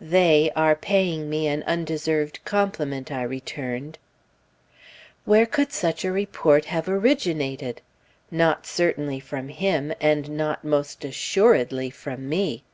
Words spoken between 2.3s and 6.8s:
compliment," I returned. Where could such a report